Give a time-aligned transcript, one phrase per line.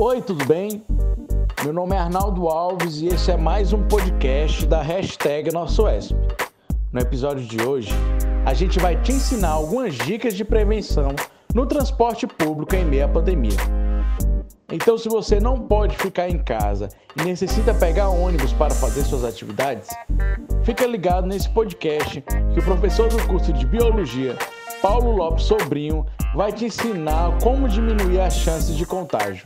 [0.00, 0.84] Oi, tudo bem?
[1.64, 6.14] Meu nome é Arnaldo Alves e esse é mais um podcast da hashtag NossoESP.
[6.92, 7.90] No episódio de hoje,
[8.46, 11.16] a gente vai te ensinar algumas dicas de prevenção
[11.52, 13.58] no transporte público em meio à pandemia.
[14.70, 16.90] Então, se você não pode ficar em casa
[17.20, 19.88] e necessita pegar ônibus para fazer suas atividades,
[20.62, 22.22] fica ligado nesse podcast
[22.54, 24.38] que o professor do curso de Biologia,
[24.80, 26.06] Paulo Lopes Sobrinho,
[26.36, 29.44] vai te ensinar como diminuir as chances de contágio.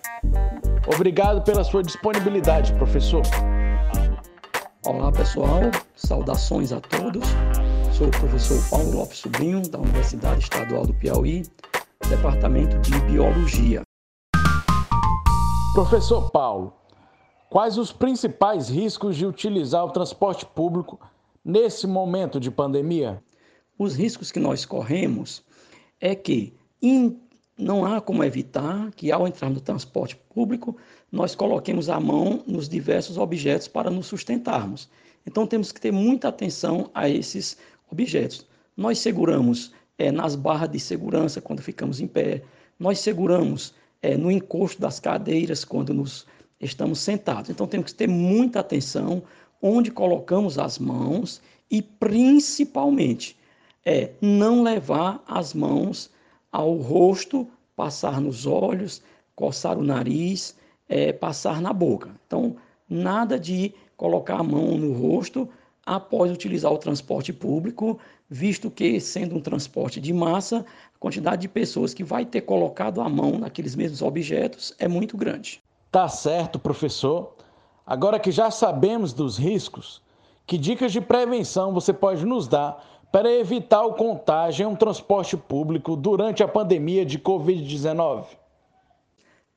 [0.95, 3.23] Obrigado pela sua disponibilidade, professor.
[4.85, 5.61] Olá, pessoal.
[5.97, 7.27] Saudações a todos.
[7.97, 11.45] Sou o professor Paulo Lopes Sobrinho, da Universidade Estadual do Piauí,
[12.11, 13.81] Departamento de Biologia.
[15.73, 16.75] Professor Paulo,
[17.49, 21.01] quais os principais riscos de utilizar o transporte público
[21.43, 23.23] nesse momento de pandemia?
[23.83, 25.43] Os riscos que nós corremos
[26.01, 27.17] é que in,
[27.59, 30.77] não há como evitar que ao entrar no transporte público
[31.11, 34.89] nós coloquemos a mão nos diversos objetos para nos sustentarmos.
[35.27, 37.57] Então temos que ter muita atenção a esses
[37.91, 38.47] objetos.
[38.77, 42.45] Nós seguramos é, nas barras de segurança quando ficamos em pé,
[42.79, 46.25] nós seguramos é, no encosto das cadeiras quando nos
[46.61, 47.51] estamos sentados.
[47.51, 49.25] Então temos que ter muita atenção
[49.61, 53.42] onde colocamos as mãos e principalmente
[53.85, 56.11] é não levar as mãos
[56.51, 59.03] ao rosto, passar nos olhos,
[59.35, 60.57] coçar o nariz,
[60.89, 62.11] é, passar na boca.
[62.27, 62.57] Então
[62.89, 65.49] nada de colocar a mão no rosto
[65.85, 71.49] após utilizar o transporte público, visto que, sendo um transporte de massa, a quantidade de
[71.49, 75.61] pessoas que vai ter colocado a mão naqueles mesmos objetos é muito grande.
[75.91, 77.35] Tá certo, professor.
[77.85, 80.01] Agora que já sabemos dos riscos,
[80.47, 85.37] que dicas de prevenção você pode nos dar para evitar o contágio em um transporte
[85.37, 88.25] público durante a pandemia de Covid-19?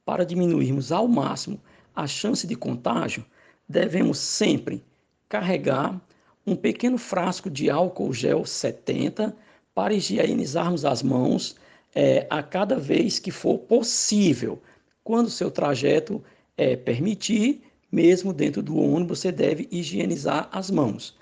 [0.04, 1.58] Para diminuirmos ao máximo
[1.96, 3.26] a chance de contágio,
[3.68, 4.84] devemos sempre
[5.30, 6.00] carregar
[6.46, 9.34] um pequeno frasco de álcool gel 70
[9.74, 11.56] para higienizarmos as mãos
[11.96, 14.62] é, a cada vez que for possível.
[15.02, 16.22] Quando seu trajeto
[16.58, 21.16] é, permitir, mesmo dentro do ônibus, você deve higienizar as mãos.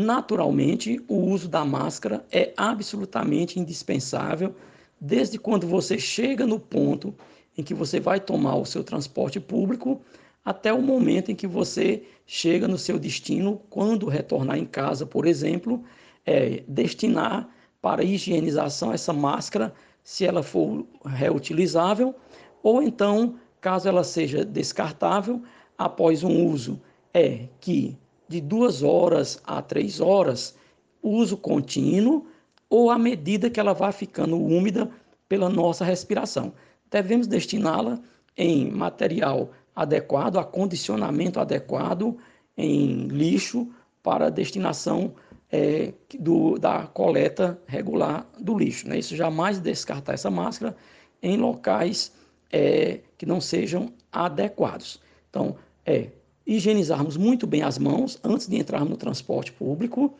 [0.00, 4.54] Naturalmente, o uso da máscara é absolutamente indispensável
[5.00, 7.12] desde quando você chega no ponto
[7.56, 10.00] em que você vai tomar o seu transporte público
[10.44, 15.26] até o momento em que você chega no seu destino, quando retornar em casa, por
[15.26, 15.82] exemplo,
[16.24, 17.48] é, destinar
[17.82, 22.14] para higienização essa máscara, se ela for reutilizável,
[22.62, 25.42] ou então, caso ela seja descartável,
[25.76, 26.80] após um uso,
[27.12, 30.54] é que de duas horas a três horas,
[31.02, 32.26] uso contínuo,
[32.68, 34.90] ou à medida que ela vai ficando úmida
[35.28, 36.52] pela nossa respiração.
[36.90, 37.98] Devemos destiná-la
[38.36, 42.16] em material adequado, acondicionamento adequado
[42.56, 43.68] em lixo
[44.02, 45.14] para destinação
[45.50, 48.88] é, do, da coleta regular do lixo.
[48.88, 48.98] Né?
[48.98, 50.76] Isso jamais descartar essa máscara
[51.22, 52.12] em locais
[52.50, 55.00] é, que não sejam adequados.
[55.30, 56.08] Então, é
[56.48, 60.14] higienizarmos muito bem as mãos antes de entrarmos no transporte público.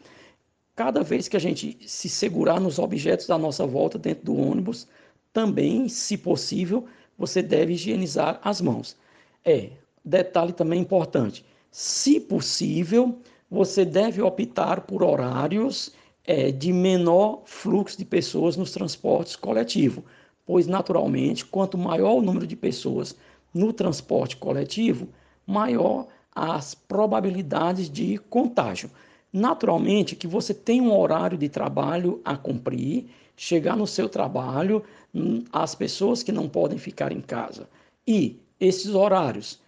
[0.76, 4.86] Cada vez que a gente se segurar nos objetos da nossa volta dentro do ônibus,
[5.32, 6.84] também, se possível,
[7.16, 8.94] você deve higienizar as mãos.
[9.42, 9.70] É,
[10.04, 13.18] detalhe também importante: se possível,
[13.50, 15.92] você deve optar por horários
[16.24, 20.04] é, de menor fluxo de pessoas nos transportes coletivos,
[20.44, 23.16] pois, naturalmente, quanto maior o número de pessoas
[23.54, 25.08] no transporte coletivo,
[25.46, 28.90] maior as probabilidades de contágio.
[29.32, 33.06] Naturalmente que você tem um horário de trabalho a cumprir,
[33.36, 34.82] chegar no seu trabalho,
[35.14, 37.68] hum, as pessoas que não podem ficar em casa.
[38.06, 39.58] E esses horários.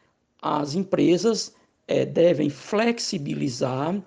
[0.42, 1.54] As empresas
[1.86, 4.00] é, devem flexibilizar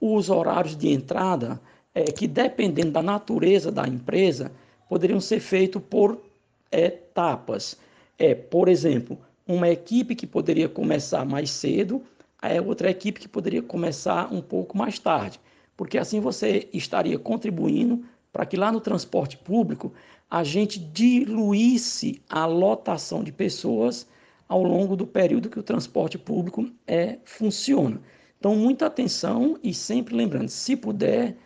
[0.00, 1.60] os horários de entrada,
[1.94, 4.52] é, que dependendo da natureza da empresa,
[4.88, 6.22] poderiam ser feitos por
[6.70, 7.76] etapas.
[8.18, 12.02] É, por exemplo, uma equipe que poderia começar mais cedo,
[12.42, 15.40] é outra equipe que poderia começar um pouco mais tarde,
[15.76, 19.92] porque assim você estaria contribuindo para que lá no transporte público
[20.30, 24.06] a gente diluísse a lotação de pessoas
[24.48, 28.00] ao longo do período que o transporte público é, funciona.
[28.38, 31.36] Então, muita atenção e sempre lembrando, se puder,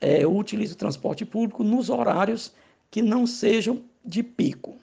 [0.00, 2.52] é, utilize o transporte público nos horários
[2.90, 4.78] que não sejam de pico.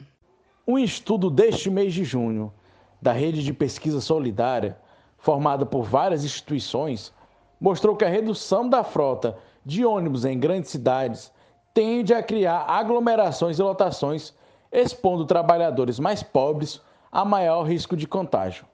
[0.65, 2.53] Um estudo deste mês de junho
[3.01, 4.77] da Rede de Pesquisa Solidária,
[5.17, 7.13] formada por várias instituições,
[7.59, 11.33] mostrou que a redução da frota de ônibus em grandes cidades
[11.73, 14.33] tende a criar aglomerações e lotações,
[14.71, 16.81] expondo trabalhadores mais pobres
[17.11, 18.65] a maior risco de contágio.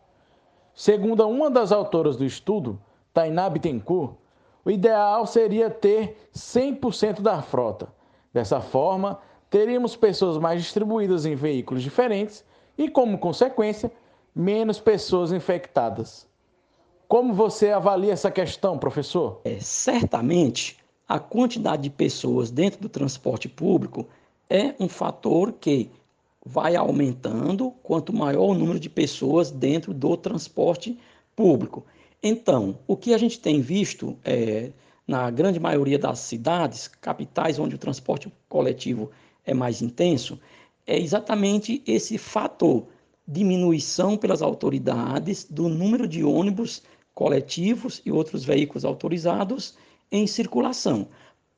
[0.76, 2.80] Segundo uma das autoras do estudo,
[3.12, 4.14] Tainá Bittencourt,
[4.64, 7.88] o ideal seria ter 100% da frota.
[8.32, 9.20] Dessa forma,
[9.50, 12.46] teríamos pessoas mais distribuídas em veículos diferentes
[12.78, 13.92] e, como consequência,
[14.36, 16.28] menos pessoas infectadas.
[17.08, 19.42] Como você avalia essa questão, professor?
[19.44, 24.08] É, certamente, a quantidade de pessoas dentro do transporte público
[24.50, 25.90] é um fator que
[26.46, 30.98] vai aumentando quanto maior o número de pessoas dentro do transporte
[31.36, 31.84] público.
[32.22, 34.72] Então, o que a gente tem visto é,
[35.08, 39.10] na grande maioria das cidades, capitais onde o transporte coletivo
[39.46, 40.40] é mais intenso,
[40.86, 42.88] é exatamente esse fator
[43.28, 46.82] diminuição pelas autoridades do número de ônibus
[47.14, 49.78] coletivos e outros veículos autorizados
[50.12, 51.08] em circulação.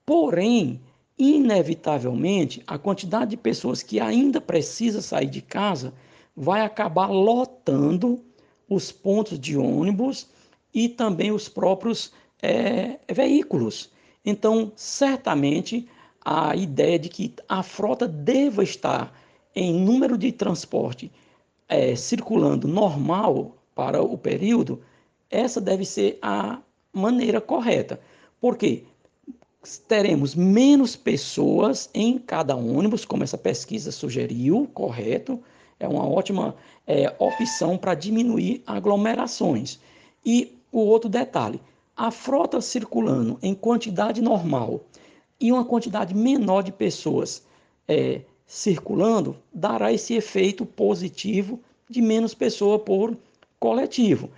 [0.05, 0.81] Porém,
[1.17, 5.93] inevitavelmente, a quantidade de pessoas que ainda precisa sair de casa
[6.35, 8.19] vai acabar lotando
[8.67, 10.27] os pontos de ônibus
[10.73, 12.11] e também os próprios
[12.41, 13.91] é, veículos.
[14.25, 15.87] Então, certamente,
[16.23, 19.13] a ideia de que a frota deva estar
[19.55, 21.11] em número de transporte
[21.67, 24.81] é, circulando normal para o período,
[25.29, 26.59] essa deve ser a
[26.93, 27.99] maneira correta.
[28.39, 28.83] Porque
[29.87, 35.39] teremos menos pessoas em cada ônibus, como essa pesquisa sugeriu, correto?
[35.79, 39.79] É uma ótima é, opção para diminuir aglomerações.
[40.25, 41.61] E o outro detalhe:
[41.95, 44.81] a frota circulando em quantidade normal
[45.41, 47.43] e uma quantidade menor de pessoas
[47.87, 51.59] é, circulando dará esse efeito positivo
[51.89, 53.17] de menos pessoa por
[53.59, 54.29] coletivo.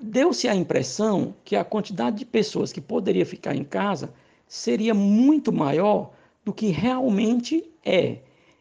[0.00, 4.12] Deu-se a impressão que a quantidade de pessoas que poderia ficar em casa
[4.46, 6.12] seria muito maior
[6.42, 8.18] do que realmente é.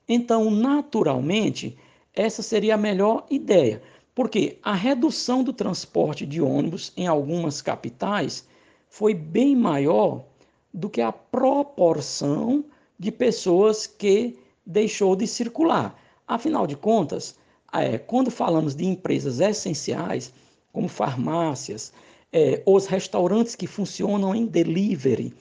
[0.10, 1.78] Então, naturalmente,
[2.14, 3.82] essa seria a melhor ideia,
[4.14, 8.46] porque a redução do transporte de ônibus em algumas capitais
[8.90, 10.26] foi bem maior
[10.74, 12.64] do que a proporção
[13.00, 15.98] de pessoas que deixou de circular.
[16.28, 17.36] Afinal de contas,
[17.74, 20.34] é, quando falamos de empresas essenciais,
[20.74, 21.94] como farmácias,
[22.32, 25.34] é, os restaurantes que funcionam em delivery,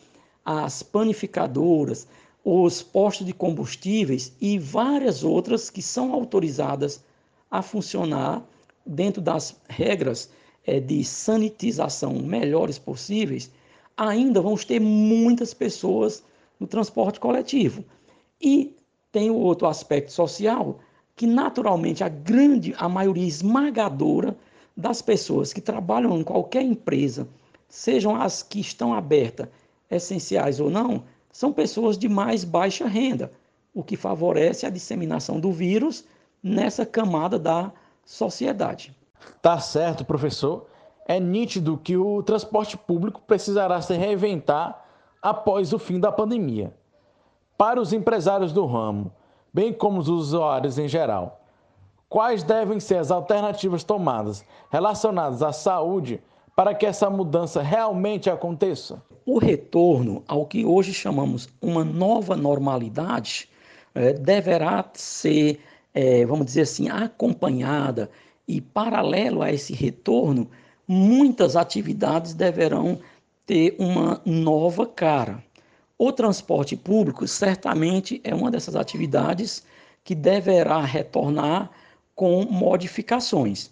[0.44, 2.06] as panificadoras,
[2.44, 7.02] os postos de combustíveis e várias outras que são autorizadas
[7.50, 8.44] a funcionar
[8.86, 10.30] dentro das regras
[10.64, 13.50] é, de sanitização melhores possíveis,
[13.96, 16.22] ainda vamos ter muitas pessoas
[16.60, 17.84] no transporte coletivo.
[18.40, 18.76] E
[19.10, 20.78] tem o outro aspecto social,
[21.14, 24.36] que naturalmente a grande, a maioria esmagadora
[24.76, 27.26] das pessoas que trabalham em qualquer empresa,
[27.68, 29.48] sejam as que estão abertas,
[29.90, 33.32] essenciais ou não, são pessoas de mais baixa renda,
[33.74, 36.04] o que favorece a disseminação do vírus
[36.42, 37.72] nessa camada da
[38.04, 38.94] sociedade.
[39.40, 40.66] Tá certo, professor.
[41.06, 44.84] É nítido que o transporte público precisará se reinventar
[45.22, 46.74] após o fim da pandemia.
[47.56, 49.10] Para os empresários do ramo,
[49.52, 51.40] bem como os usuários em geral,
[52.08, 56.20] quais devem ser as alternativas tomadas relacionadas à saúde
[56.54, 59.02] para que essa mudança realmente aconteça?
[59.24, 63.48] O retorno ao que hoje chamamos uma nova normalidade
[63.94, 65.60] é, deverá ser,
[65.94, 68.10] é, vamos dizer assim, acompanhada
[68.46, 70.48] e paralelo a esse retorno,
[70.86, 73.00] muitas atividades deverão
[73.44, 75.42] ter uma nova cara.
[75.98, 79.64] O transporte público certamente é uma dessas atividades
[80.04, 81.70] que deverá retornar
[82.14, 83.70] com modificações.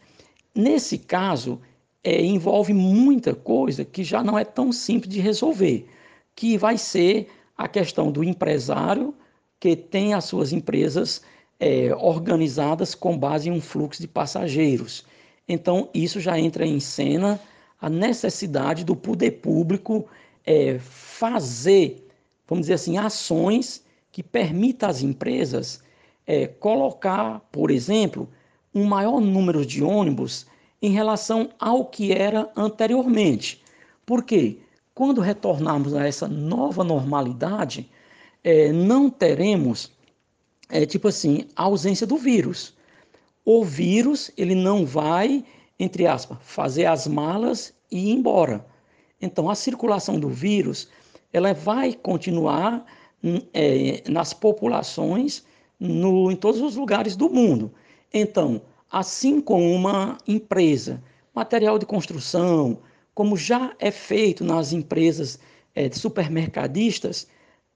[0.54, 1.60] Nesse caso,
[2.02, 5.88] é, envolve muita coisa que já não é tão simples de resolver,
[6.34, 9.14] que vai ser a questão do empresário
[9.58, 11.22] que tem as suas empresas
[11.58, 15.04] é, organizadas com base em um fluxo de passageiros.
[15.48, 17.40] Então, isso já entra em cena
[17.80, 20.06] a necessidade do poder público
[20.44, 22.04] é, fazer
[22.46, 25.82] vamos dizer assim, ações que permitam às empresas
[26.26, 28.28] é, colocar, por exemplo,
[28.74, 30.46] um maior número de ônibus
[30.80, 33.62] em relação ao que era anteriormente.
[34.04, 34.58] Porque
[34.94, 37.90] quando retornarmos a essa nova normalidade,
[38.42, 39.90] é, não teremos,
[40.68, 42.74] é, tipo assim, a ausência do vírus.
[43.44, 45.44] O vírus, ele não vai,
[45.78, 48.64] entre aspas, fazer as malas e ir embora.
[49.20, 50.88] Então, a circulação do vírus
[51.32, 52.86] ela vai continuar
[53.22, 55.44] hum, é, nas populações
[55.78, 57.72] no, em todos os lugares do mundo.
[58.12, 61.02] Então, assim como uma empresa,
[61.34, 62.78] material de construção,
[63.14, 65.38] como já é feito nas empresas
[65.74, 67.26] é, supermercadistas,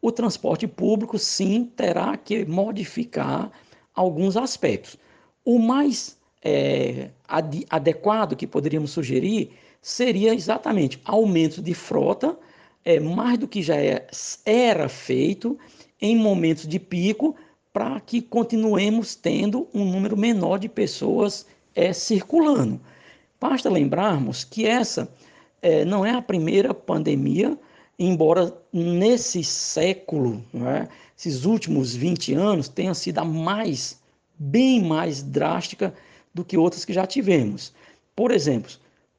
[0.00, 3.50] o transporte público sim terá que modificar
[3.94, 4.96] alguns aspectos.
[5.50, 6.14] O mais
[6.44, 9.50] é, ad, adequado que poderíamos sugerir
[9.80, 12.38] seria exatamente aumento de frota,
[12.84, 14.06] é, mais do que já é,
[14.44, 15.58] era feito
[16.02, 17.34] em momentos de pico,
[17.72, 22.78] para que continuemos tendo um número menor de pessoas é, circulando.
[23.40, 25.10] Basta lembrarmos que essa
[25.62, 27.58] é, não é a primeira pandemia,
[27.98, 30.86] embora nesse século, é,
[31.16, 33.97] esses últimos 20 anos, tenha sido a mais,
[34.38, 35.94] bem mais drástica
[36.32, 37.72] do que outras que já tivemos.
[38.14, 38.70] Por exemplo,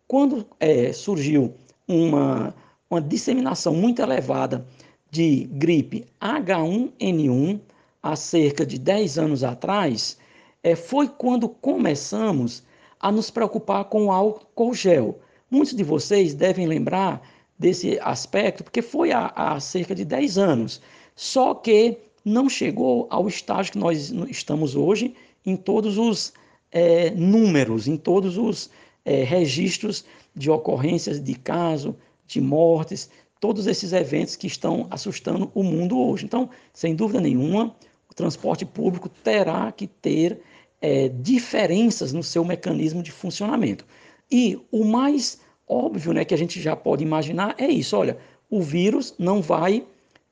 [0.07, 1.53] quando é, surgiu
[1.87, 2.55] uma,
[2.89, 4.65] uma disseminação muito elevada
[5.11, 7.59] de gripe H1N1,
[8.01, 10.17] há cerca de 10 anos atrás,
[10.63, 12.63] é, foi quando começamos
[12.99, 15.19] a nos preocupar com o álcool gel.
[15.49, 17.21] Muitos de vocês devem lembrar
[17.57, 20.81] desse aspecto, porque foi há, há cerca de 10 anos.
[21.15, 26.33] Só que não chegou ao estágio que nós estamos hoje em todos os
[26.71, 28.69] é, números, em todos os
[29.05, 31.95] é, registros de ocorrências de caso,
[32.27, 33.09] de mortes,
[33.39, 36.25] todos esses eventos que estão assustando o mundo hoje.
[36.25, 37.75] Então, sem dúvida nenhuma,
[38.09, 40.41] o transporte público terá que ter
[40.81, 43.85] é, diferenças no seu mecanismo de funcionamento.
[44.31, 48.17] E o mais óbvio né, que a gente já pode imaginar é isso: olha,
[48.49, 49.85] o vírus não vai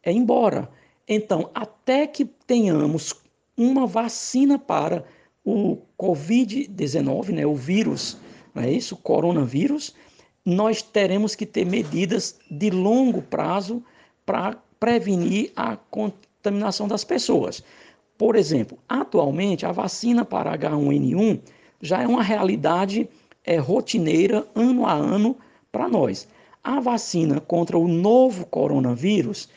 [0.03, 0.69] é, embora.
[1.07, 3.13] Então, até que tenhamos
[3.55, 5.05] uma vacina para
[5.43, 8.17] o Covid-19, né, o vírus,
[8.53, 8.95] não é isso?
[8.95, 9.95] O coronavírus,
[10.45, 13.83] nós teremos que ter medidas de longo prazo
[14.25, 17.63] para prevenir a contaminação das pessoas.
[18.17, 21.39] Por exemplo, atualmente a vacina para H1N1
[21.81, 23.07] já é uma realidade
[23.43, 25.37] é, rotineira ano a ano
[25.71, 26.27] para nós.
[26.63, 29.47] A vacina contra o novo coronavírus,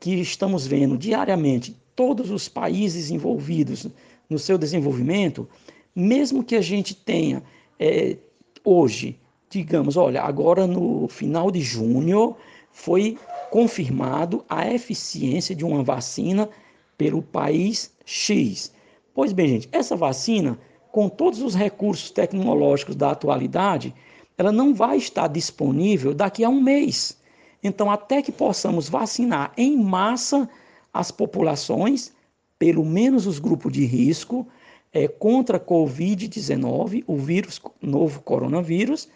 [0.00, 3.86] que estamos vendo diariamente todos os países envolvidos
[4.28, 5.46] no seu desenvolvimento,
[5.94, 7.42] mesmo que a gente tenha
[7.78, 8.16] é,
[8.64, 12.34] hoje, digamos, olha, agora no final de junho
[12.72, 13.18] foi
[13.50, 16.48] confirmado a eficiência de uma vacina
[16.96, 18.72] pelo país X.
[19.12, 20.58] Pois bem, gente, essa vacina,
[20.90, 23.92] com todos os recursos tecnológicos da atualidade,
[24.38, 27.19] ela não vai estar disponível daqui a um mês.
[27.62, 30.48] Então, até que possamos vacinar em massa
[30.92, 32.12] as populações,
[32.58, 34.46] pelo menos os grupos de risco,
[34.92, 39.08] é, contra a Covid-19, o vírus, novo coronavírus,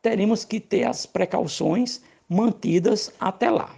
[0.00, 3.74] teremos que ter as precauções mantidas até lá.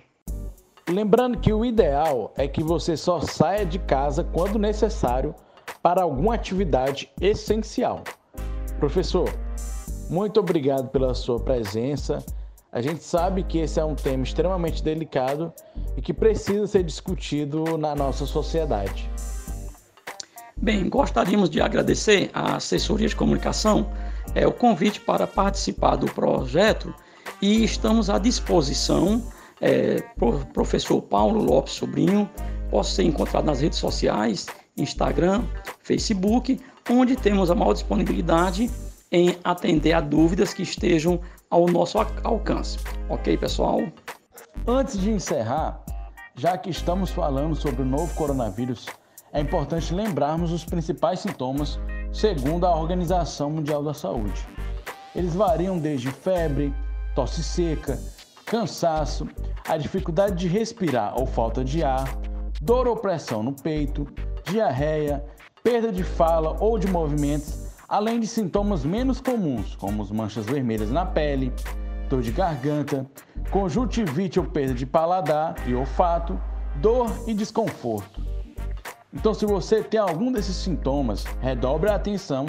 [0.88, 5.34] Lembrando que o ideal é que você só saia de casa quando necessário
[5.82, 8.02] para alguma atividade essencial.
[8.78, 9.28] Professor,
[10.08, 12.24] muito obrigado pela sua presença.
[12.72, 15.52] A gente sabe que esse é um tema extremamente delicado
[15.96, 19.10] e que precisa ser discutido na nossa sociedade.
[20.56, 23.90] Bem, gostaríamos de agradecer à assessoria de comunicação
[24.36, 26.94] é, o convite para participar do projeto
[27.42, 29.20] e estamos à disposição
[29.60, 30.00] é,
[30.52, 32.30] professor Paulo Lopes Sobrinho.
[32.70, 34.46] Posso ser encontrado nas redes sociais,
[34.76, 35.42] Instagram,
[35.80, 38.70] Facebook, onde temos a maior disponibilidade
[39.12, 42.78] em atender a dúvidas que estejam ao nosso alcance.
[43.08, 43.80] Ok, pessoal?
[44.66, 45.84] Antes de encerrar,
[46.36, 48.86] já que estamos falando sobre o novo coronavírus,
[49.32, 51.78] é importante lembrarmos os principais sintomas
[52.12, 54.46] segundo a Organização Mundial da Saúde.
[55.14, 56.74] Eles variam desde febre,
[57.14, 57.98] tosse seca,
[58.44, 59.28] cansaço,
[59.68, 62.04] a dificuldade de respirar ou falta de ar,
[62.60, 64.06] dor ou pressão no peito,
[64.44, 65.24] diarreia,
[65.62, 70.92] perda de fala ou de movimentos, além de sintomas menos comuns, como as manchas vermelhas
[70.92, 71.52] na pele,
[72.09, 73.04] dor de garganta,
[73.50, 76.40] conjuntivite ou perda de paladar e olfato,
[76.76, 78.23] dor e desconforto.
[79.12, 82.47] Então, se você tem algum desses sintomas, redobre a atenção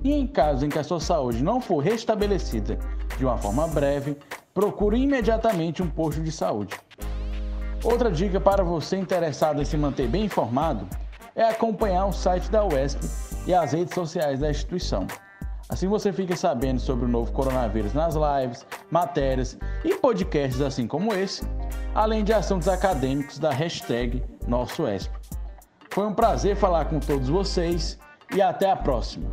[0.00, 2.78] e, em caso em que a sua saúde não for restabelecida
[3.18, 4.16] de uma forma breve,
[4.54, 6.78] procure imediatamente um posto de saúde.
[7.82, 10.86] Outra dica para você interessado em se manter bem informado
[11.34, 13.06] é acompanhar o site da UESP
[13.46, 15.06] e as redes sociais da instituição.
[15.68, 21.14] Assim você fica sabendo sobre o novo coronavírus nas lives, matérias e podcasts assim como
[21.14, 21.42] esse,
[21.94, 25.10] além de assuntos acadêmicos da hashtag NossoESP.
[25.90, 27.98] Foi um prazer falar com todos vocês
[28.34, 29.30] e até a próxima.